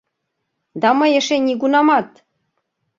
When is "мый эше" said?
0.99-1.37